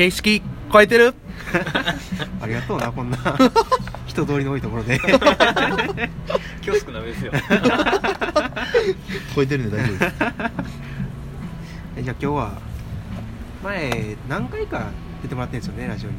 [0.00, 0.42] 形式
[0.72, 1.12] 超えてる？
[2.40, 3.18] ありがとうなこんな。
[4.08, 4.96] 人通りの多いところで。
[6.64, 7.32] 恐縮な上ですよ。
[9.34, 10.14] 超えてるんで大丈夫です。
[11.98, 12.52] えじゃあ今日は
[13.62, 14.86] 前何回か
[15.20, 16.16] 出てもらってるんですよねラジオに。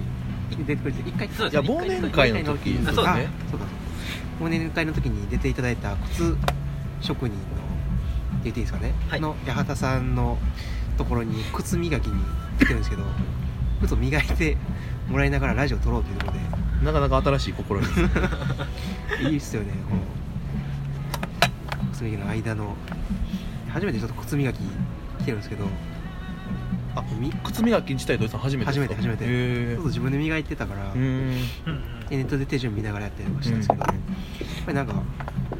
[0.63, 3.29] 出てくれて1回そういや忘年会の時あそうですね。
[3.49, 3.65] そうだ。
[4.45, 6.37] 忘年会の時に出ていただいた靴
[6.99, 7.39] 職人の
[8.43, 9.19] 言っていいですかね、はい。
[9.19, 10.37] の八幡さんの
[10.99, 12.23] ところに靴磨きに
[12.59, 13.01] 来てるんですけど
[13.81, 14.57] 靴を磨いて
[15.09, 17.95] もらいながらラジオ撮ろうということなかなか新しい試みです
[19.23, 19.95] でいいっすよねこ
[21.85, 22.75] の靴磨きの間の
[23.69, 24.57] 初めてちょっと靴磨き
[25.19, 25.65] 来てるんですけど。
[26.93, 29.23] あみ靴磨き自体土井さん初めて初めて初めて。
[29.23, 31.01] ちょへっと自分で磨いてたからネ
[32.09, 33.91] ットで手順見ながらやったりとかしたんですけど、やっ
[34.65, 35.01] ぱりなんか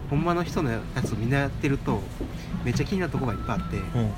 [0.09, 2.01] ほんまの人のやつをみんなやってると
[2.65, 3.77] めっちゃ気になるところがいっぱいあって。
[3.77, 4.11] うん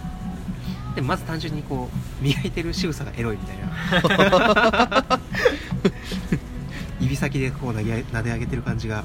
[0.95, 5.19] でまず単純にこう磨いてる仕草がエロいみたいな。
[7.01, 9.03] 指先でこう投げ撫で上げてる感じが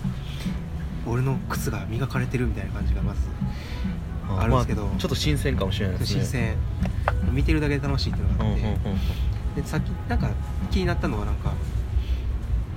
[1.06, 3.20] 俺の靴が磨かれてるみたいな感じがまず
[4.38, 4.86] あるんですけど。
[4.86, 6.20] まあちょっと新鮮かもしれないですね。
[6.22, 6.54] 新鮮。
[7.32, 8.98] 見てるだけで楽しいっていうのがあって、うんうんうん
[9.56, 10.30] でさっきなんか
[10.70, 11.52] 気になったのはなんか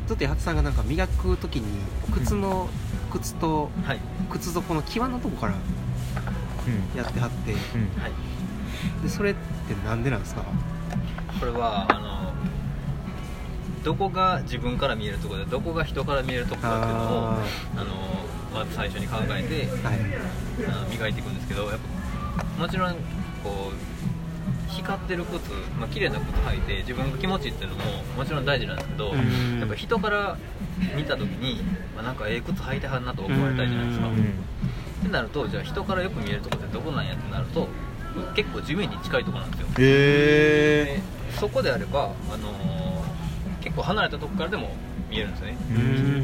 [0.08, 1.66] ちょっと八幡さんがなんか磨く時に
[2.14, 2.70] 靴の、
[3.12, 4.00] 靴とはい。
[4.30, 6.98] 靴底の際のとこからうん。
[6.98, 7.52] やってはって。
[7.52, 7.58] うん。
[8.02, 8.12] はい
[9.04, 9.40] でそれって
[9.86, 10.44] なんでなんですか？
[11.40, 12.34] これはあの
[13.84, 17.40] どこが自分から見えるところでどこが人から見えるところかっていうのをあ
[17.78, 17.86] あの
[18.54, 20.00] まず最初に考えてーはい。
[20.68, 22.94] あの磨いていくんですけどやっぱもちろん
[23.44, 25.50] こう光ってる靴、
[25.80, 27.82] まあ綺麗な靴履いて自分が気持ちいいっていうのも
[28.18, 29.60] もちろん大事なんですけどうん。
[29.60, 30.38] やっぱ人から
[30.96, 31.64] 見た時に、
[31.96, 34.08] まあ、なんかええ靴履いてはんなと思われたいじゃないですか。
[34.08, 34.14] うん。
[34.14, 34.18] っ
[35.04, 37.68] てなるとじゃあ人からよく見えるところってどこなんやってなると
[38.36, 39.68] 結構地面に近いところなんですよ。
[39.68, 42.82] へえでそこであれば、あのー
[43.62, 44.72] 結構離れたとこからでも
[45.10, 45.58] 見えるんですよね。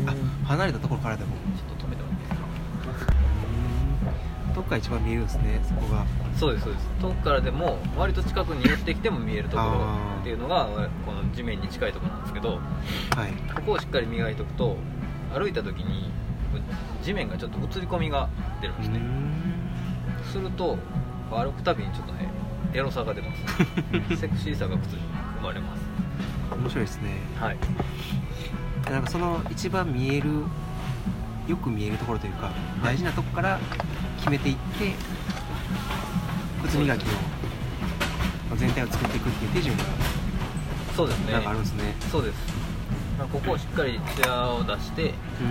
[0.07, 1.35] あ離れたところからでも。
[1.55, 6.05] ちょっと止めてもらっていいですかうーんどっか一番見えるんですねそこが。
[6.35, 6.87] そうですそうです。
[6.99, 9.87] 遠くからでも割と近くに寄ってきても見えるところ
[10.19, 10.65] っていうのが
[11.05, 13.53] この地面に近いところなんですけどはい。
[13.53, 14.75] ここをしっかり磨いておくと
[15.31, 16.09] 歩いた時に
[17.03, 18.29] 地面がちょっと映り込みが
[18.61, 18.99] 出るんですね。
[20.23, 20.77] うすると
[21.29, 22.29] 歩くたびにちょっとね
[22.73, 23.41] エロさが出ます。
[24.17, 24.99] セクシーさが靴に
[25.39, 25.81] 生まれます。
[26.55, 27.11] 面白いですね。
[27.39, 27.57] はい。
[28.91, 30.29] なんかその一番見える
[31.47, 32.51] よく見えるところというか
[32.83, 33.59] 大事なとこから
[34.17, 34.93] 決めていって
[36.63, 39.83] 靴磨きの全体を作っていくっていう手順が
[40.95, 41.33] そうですね。
[41.33, 41.95] なんかあるんですね。
[42.11, 42.56] そうです
[43.17, 45.43] まあここをしっかりツヤを出してあ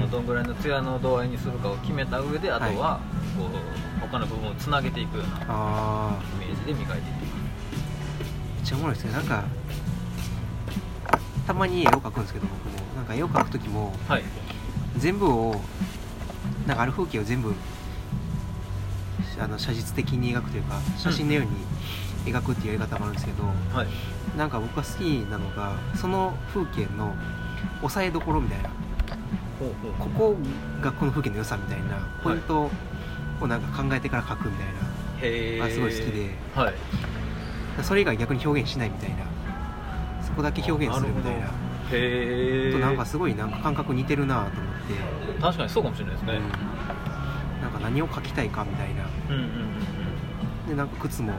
[0.00, 3.00] のどんぐらいのツヤの度合いにするかを決めた上であとは、
[3.36, 7.34] こう他の部分をつなげていくようなあイメージで磨いていっていー
[8.56, 9.12] めっちゃおもろいですね。
[9.12, 9.44] なんか
[11.46, 12.84] たまに絵を描くんですけど僕も。
[12.96, 14.22] なんか絵を描く時もくはい。
[14.96, 15.60] 全部を
[16.66, 17.54] なんかある風景を全部
[19.38, 21.50] あの写実的に描くというか写真のように
[22.24, 23.86] 描くっていうやり方もあるんですけど、はい。
[24.36, 27.14] なんか僕が好きなのがその風景の
[27.82, 28.70] 押さえどころみたいな。
[29.98, 30.36] ここ
[30.82, 32.70] がこの風景の良さみたいなポイント
[33.40, 36.30] をなんか考えてから描くみたいな、あすごい好きで。
[36.54, 36.74] はい。
[37.82, 39.16] それ以外逆に表現しないみたいな。
[40.22, 41.46] そこだけ表現するみたいな。
[41.92, 46.34] へえとなんかすごいなんか感覚似てるなと思って、確かにそうかもしれないですね。
[46.34, 47.62] うん。
[47.62, 49.04] なんか何を描きたいかみたいな。
[49.28, 50.68] うんうんうん。
[50.68, 51.32] でなんか靴も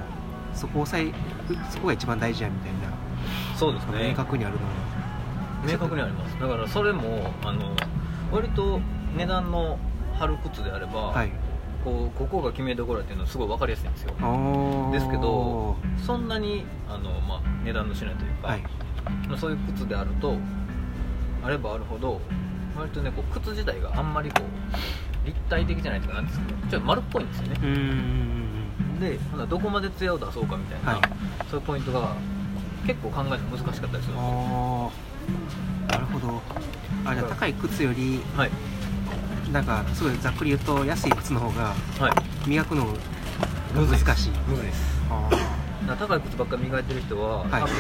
[0.56, 1.12] そこをさえ
[1.70, 3.06] そこが一番大事やみたいな、うん
[3.58, 4.10] そうですね。
[4.10, 4.72] 明確にあるのは。
[5.66, 6.40] 明確にあります。
[6.40, 7.76] だからそれもあの
[8.32, 8.80] 割と
[9.16, 9.80] 値段の
[10.14, 11.32] 張る靴であれば、はい。
[11.84, 14.12] こうここが決めどころっていうのはすごい分かりやすいんですよ。
[14.92, 18.64] ですけどそんなにあの、まあ、値段のしないというか、はい。
[19.28, 20.36] まあそういう靴であると
[21.44, 22.20] あればあるほど
[22.78, 27.56] 割とねこう靴自体があんまりこう立体的じゃないというかなんですけどちょっと丸っぽいんですよね。
[27.62, 28.65] うーん
[29.00, 31.02] でほなどこまで艶を出そうかみたいな、はい。
[31.50, 32.16] そういうポイントが
[32.86, 34.18] 結構考えるの難しかったりするんですよ。
[34.18, 34.90] あ
[35.90, 36.42] あなるほど。
[37.06, 38.52] あじゃあ高い靴よりはい。
[39.52, 42.50] なんかすごいざっくり言うと安い靴の方がはい。
[42.50, 42.88] 磨くの
[43.76, 44.32] 難しい。
[44.48, 45.02] 無理です。
[45.10, 45.30] あ
[45.88, 47.50] だから高い靴ばっかり磨いてる人は、はい。
[47.52, 47.74] 多分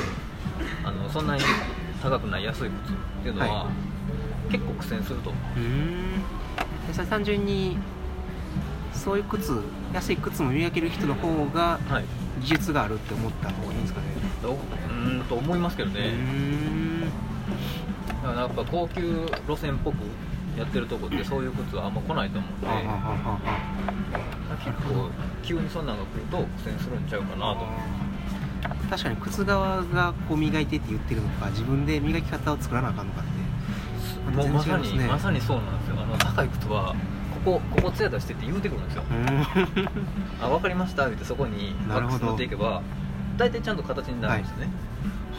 [0.83, 1.41] あのそんなに
[2.01, 2.69] 高くない安い靴っ
[3.23, 3.69] ていうのは、は
[4.51, 5.59] 結構苦戦すると思う。
[5.59, 7.07] ーうーん。
[7.09, 7.77] 単純に
[8.95, 9.61] そういう靴
[9.93, 12.05] 安い靴も磨ける人の方がはい。
[12.41, 14.07] 技術があるって思った方がいいんですかね。
[14.43, 14.55] どう
[15.09, 17.01] んと思いますけどね、ん。
[17.01, 19.95] だからやっぱ高級路線っぽく
[20.57, 22.67] やってるとこってそういう靴はあんま来ないと思うんで
[24.63, 25.09] 結構
[25.43, 27.67] 急にそんなのが来ると苦戦するんちゃうかなと思
[28.63, 33.45] あ確かに靴側がこう磨いてって言ってるのか自分で磨き方を作らなあかんのかって。
[34.35, 35.97] もうまさにまさにそうなんですよ。
[36.01, 36.95] あの高い靴は
[37.45, 39.03] ここここツヤ出してって言うてくるんですよ。
[40.41, 41.05] あ分かりました。
[41.07, 42.81] ってそこにワックス塗っていけば
[43.37, 44.69] 大体ちゃんと形になるんですよね、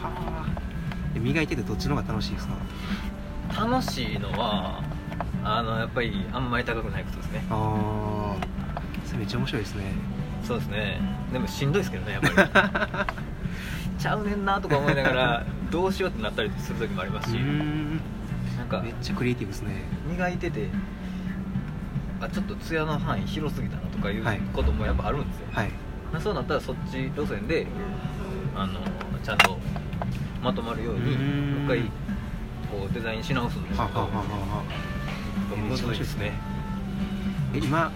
[0.00, 0.10] は
[0.46, 1.14] あ。
[1.14, 2.54] で磨いててどっちの方が楽しいですか？
[3.66, 4.82] 楽しいのは
[5.44, 7.44] あのやっぱりあんまり高くない靴ですね。
[7.50, 9.82] ああそれめっちゃ面白いですね。
[10.44, 11.00] そうですね。
[11.32, 13.16] でもしんどいですけどねやっぱり。
[13.98, 17.38] ちゃうねんなとか思いながらどうしようってなったりする時もありますし。
[18.58, 19.82] なんかめっちゃクリエイティブですね。
[20.10, 20.68] 磨いてて
[22.20, 24.40] あちょっとツヤの範囲広すぎたなとかいうはい。
[24.54, 25.70] こともやっぱあるんですよ、はい。
[26.20, 27.66] そうなったらそっち路線で
[28.54, 28.80] あの
[29.22, 29.58] ちゃんと
[30.42, 31.80] まとまるようにもう一回
[32.70, 34.62] こうデザインし直すんですけどはあはあはあは
[35.52, 35.56] あ。
[35.56, 36.32] むずいですね。
[37.54, 37.92] え今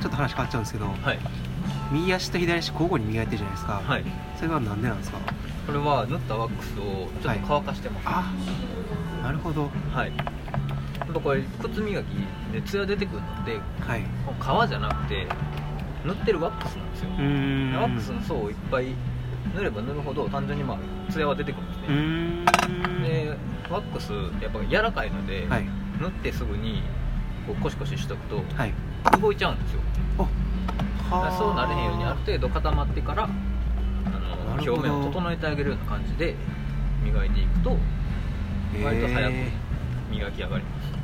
[0.00, 1.18] ちょっと話変わっちゃうんですけどはい。
[1.90, 4.04] 右足と左足交互に磨いてるじゃないですか、はい。
[4.36, 5.18] それはなんでなんですか？
[5.66, 8.32] これは塗ったワックスをちょっと乾かしてます、あ
[9.22, 9.70] なるほど。
[9.92, 10.12] はい
[11.14, 12.06] これ靴磨き
[12.52, 14.02] でツヤ出てくるのってはい。
[14.26, 15.26] この皮じゃなくて
[16.04, 17.10] 塗ってるワックスなんですよ。
[17.10, 17.16] ワ
[17.88, 18.94] ックスの層をいっぱい
[19.54, 20.78] 塗れば塗るほど単純にまあ
[21.10, 23.36] ツヤは出てくるんですうね、で
[23.70, 24.12] ワックス
[24.42, 25.64] やっぱ柔らかいので、はい。
[26.00, 26.82] 塗ってすぐに
[27.46, 28.74] こうコシコシしとくとはい。
[29.20, 29.80] 動いちゃうんですよ。
[31.38, 36.34] そうなれへんようにある程度固まってからあの表面を整えてあげるような感じで
[37.02, 37.70] 磨いていくと
[38.84, 39.50] 割と早くへ
[40.10, 40.92] 磨き上がります。
[40.92, 40.97] ー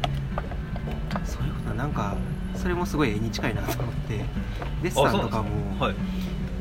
[1.25, 1.75] そういうことだ。
[1.75, 2.17] なんか
[2.55, 4.25] それもすごい絵に近いなと思って。
[4.83, 5.95] デッサンとかも、はい。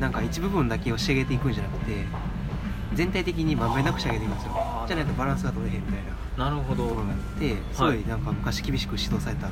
[0.00, 2.04] なんか一部分だけを仕上げていくんじゃなくて
[2.94, 6.02] 全体的にまんべんなく仕上げていくんですよあーじゃないとバランスが取れへんみたい
[6.36, 6.44] な。
[6.46, 6.88] なるほど。
[6.88, 9.48] ところがあってすごいなんか昔厳しく指導された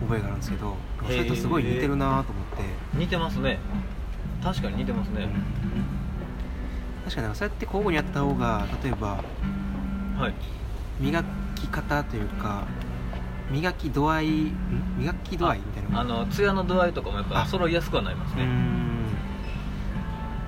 [0.00, 0.76] 覚えがあるんですけど
[1.06, 2.62] それとすごい似てるなと思って、
[2.94, 3.58] 似てますね。
[4.42, 5.28] 確かに似てますね、
[7.04, 9.22] 確かになんかそうやって交互にやった方が例えば
[10.18, 10.34] はい。
[10.98, 11.22] 磨
[11.54, 12.66] き方というか
[13.50, 14.54] 磨き度合いん。
[14.98, 16.26] 磨き度合いみたいなあの？
[16.26, 17.46] ツヤの度合いとかもやっぱあ。
[17.46, 18.46] 揃いやすくはなりますね。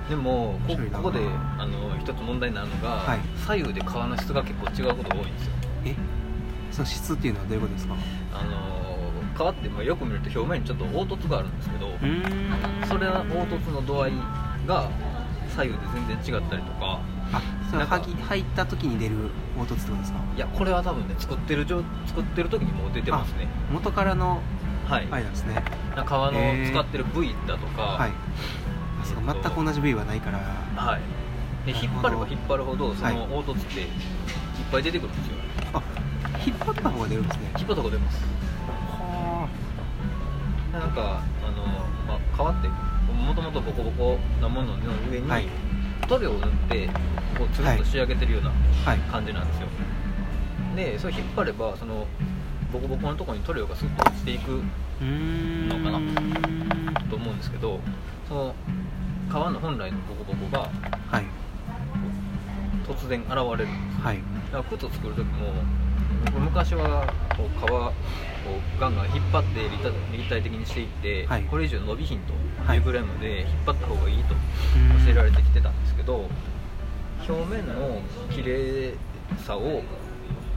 [0.09, 1.19] でもこここで
[1.57, 3.19] あの一つ問題になるのが、はい。
[3.45, 5.51] 左右で皮の質が結構違うことが多いんですよ。
[5.85, 5.95] え？
[6.71, 7.95] その質っていうのはどういうことですか？
[8.33, 11.87] あの皮ってまあよく見ると表面にちょっと凹凸があるんですけど、
[12.87, 14.11] それは凹凸の度合い
[14.67, 14.89] が
[15.55, 16.99] 左右で全然違ったりとか
[17.33, 19.15] あそれはぎ入った時に出る
[19.57, 20.19] 凹凸ってことですか？
[20.35, 23.47] いやこれは多分ね作ってる状作ってる時にもう出てますね。
[23.71, 24.41] 元からの
[24.85, 25.63] はい、あれなんですね。
[25.95, 28.11] 皮の使ってる部位だとか、はい。
[29.01, 30.39] あそうか全く同じ部位はないから。
[30.39, 31.01] はい。
[31.65, 33.15] で引っ張れば引っ張るほどそはい。
[33.15, 33.87] の凹凸っていっ
[34.71, 35.33] ぱい出てくるんですよ、
[35.73, 35.81] あ
[36.45, 37.51] 引っ張った方が出るんですね。
[37.57, 38.21] 引っ張った方が出ます。
[38.99, 39.47] は
[40.73, 41.65] でなんかあの、
[42.05, 45.47] まあ、皮ってもともとボコボコなものの上に、はい
[46.07, 46.87] 塗料を塗って
[47.37, 48.51] こうつるっと仕上げてるような
[49.11, 49.67] 感じなんですよ、
[50.75, 52.05] でそれ引っ張ればその
[52.71, 54.63] ボコボコのところに塗料がスッと落ちていく
[55.01, 55.99] のかな
[57.09, 57.79] と思うんですけど
[58.27, 58.55] その
[59.29, 60.69] 皮の本来のボコボコが
[61.09, 61.25] はい。
[62.87, 64.17] 突然現れるんですはい。
[64.51, 65.53] だから靴を作る時も
[66.25, 67.07] 僕昔は
[67.37, 67.93] こう皮を
[68.79, 69.69] ガンガン引っ張って
[70.17, 71.43] 立体的にしていって、はい。
[71.43, 72.33] これ以上伸びひんと。
[72.33, 72.77] はい。
[72.77, 74.35] いうぐらいまで引っ張った方がいいと
[75.05, 76.29] 教えられてきてたんですけど
[77.27, 78.93] 表面の綺麗
[79.45, 79.81] さを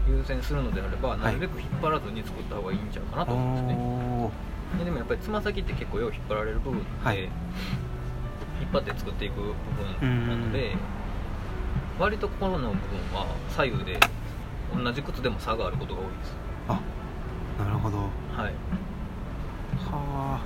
[0.09, 1.19] 優先するのであればい。
[1.19, 7.28] なるべく引っ張らずに作った方がいいんちゃうかなと思うんですね、ででもやっぱりつま先って結構よう引っ張られる部分で、はい。
[8.61, 9.54] 引っ張って作っていく部
[10.00, 10.73] 分なので
[11.99, 12.75] 割とここの部分
[13.14, 13.99] は左右で
[14.75, 16.33] 同じ靴でも差があることが多いです
[16.69, 16.81] あ
[17.59, 18.04] なるほどは
[18.37, 18.52] はい
[19.92, 20.40] あ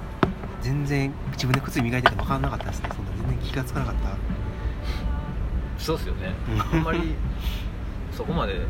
[0.71, 2.91] 全然自分で靴磨いてて分からなかったですね。
[2.95, 4.17] そんな全然気がつかなかった。
[5.83, 6.33] そうですよね。
[6.49, 6.61] うん。
[6.61, 7.17] あんまり
[8.13, 8.61] そこまで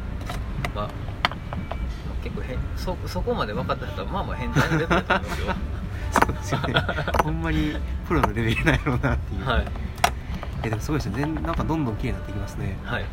[0.75, 0.91] まあ
[2.25, 5.55] 結構へんそそこまで分かった人はまあまあ変態のレベルだと思いますよ。
[6.27, 6.75] そうですよね。
[7.23, 7.77] ほんまに
[8.09, 9.67] プロのレベルなんやろうなっていう、はい。
[10.63, 11.17] えでもすごいですね。
[11.17, 12.79] 全なんかどんどん綺麗になってきますね。
[12.83, 13.05] はい。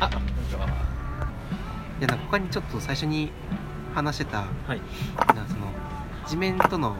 [0.00, 0.66] あこんにちは
[2.00, 3.30] いやなんか他にちょっと最初に
[3.94, 4.80] 話してたはい。
[5.34, 5.77] なその
[6.28, 6.94] 地面との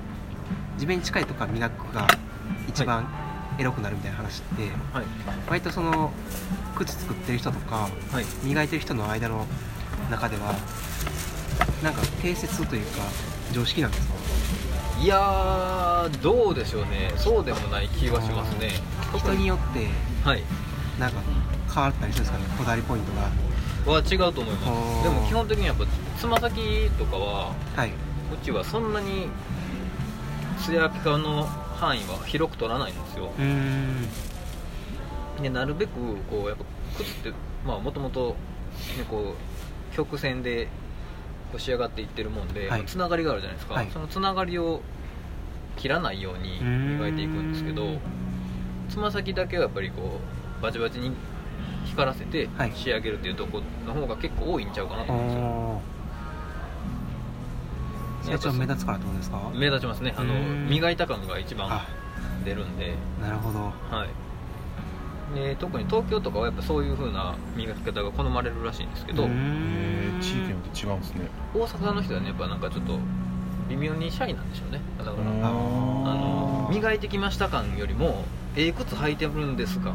[0.78, 2.06] 地面に近いとこから磨くが
[2.68, 3.06] 一番
[3.58, 5.04] エロくなるみたいな話って、はい。
[5.48, 6.12] 割とその
[6.76, 8.24] 靴作ってる人とかはい。
[8.44, 9.46] 磨いてる人の間の
[10.10, 10.54] 中では
[11.82, 13.02] なんか定説というか
[13.52, 14.14] 常識なんですか？
[15.00, 17.12] いやーどうでしょうね。
[17.16, 18.70] そうでもない気がしますね。
[19.16, 19.88] 人によって
[20.24, 20.42] はい。
[20.98, 21.20] なんか
[21.72, 22.44] 変わったりするんですかね？
[22.56, 23.28] こだわりポイントが。
[23.92, 25.02] は違うと思います。
[25.04, 25.84] でも基本的にやっぱ
[26.18, 27.90] つま先とかははい。
[27.90, 27.92] う
[28.36, 29.28] ちはそんなに
[30.64, 33.30] 艶ピカの範囲は広く取らないんですよ。
[35.40, 35.92] でなるべく
[36.30, 36.64] こうやっぱ
[36.96, 37.32] 靴って
[37.64, 38.36] まあもともと
[39.08, 39.34] こ
[39.92, 40.68] う曲線で
[41.56, 42.84] 仕上がっていってるもんで、はい。
[42.84, 43.90] つながりがあるじゃないですか、はい。
[43.92, 44.82] そのつながりを
[45.76, 47.98] 切らないように磨いていくんですけど
[48.88, 50.18] つま先だけはやっぱりこ
[50.58, 51.12] うバチバチに
[51.86, 52.72] 光らせてはい。
[52.74, 55.42] 仕上げるっていうところの方が結構多いんちゃうかなと思うんですよ。
[55.44, 59.50] おー成長目立つからってことですか。
[59.54, 60.14] 目立ちますね。
[60.16, 61.86] あのうん磨いた感が一番あ。
[62.44, 62.94] 出るんで。
[63.20, 63.58] なるほど。
[63.64, 64.08] はい。
[65.34, 69.24] で特に東京とかはやっぱそういう風な磨き方が好まれるらしいんですけど。
[69.24, 71.28] 地域によって違うんですね。
[71.54, 72.98] 大阪の人はねやっぱなんかちょっと
[73.68, 74.80] 微妙にシャイなんでしょうね。
[74.98, 78.24] だからああの磨いてきました感よりも
[78.56, 79.92] ええ靴履いてるんですか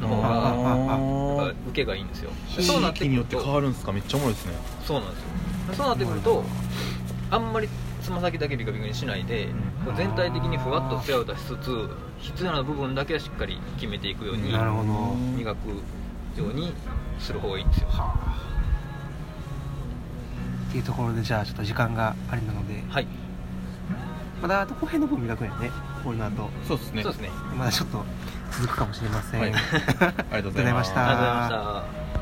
[0.00, 2.30] の方あが受けがいいんですよ。
[2.60, 3.92] そうなって域によくるとって変わるんですか？
[3.92, 4.52] めっちゃおもろいですね。
[4.84, 5.28] そうなんですよ。
[5.70, 6.44] でそうなってくると
[7.30, 7.68] あんまり
[8.02, 9.48] つま先だけビカビカにしないで、う
[9.96, 15.14] 全体的にふわっと艶を出しつつ必要な部分だけはしっかり決めていくようになるほど。
[15.36, 15.68] 磨く
[16.38, 16.72] ように
[17.18, 17.88] する方がいいんですよ。
[17.88, 18.38] はあ。
[20.68, 22.82] っていうところでじゃあちょっと時間がありなので。
[22.88, 23.06] はい。
[24.40, 25.70] まだあと後編の分磨くんやね。
[26.02, 26.48] これの後。
[26.66, 27.02] そうですね。
[27.02, 27.30] そうですね。
[27.58, 28.04] まだちょっと
[28.52, 29.52] 続くかもしれません、はい。
[29.52, 29.62] あり
[30.30, 31.08] がとうございました。
[31.08, 31.97] ありがとうございました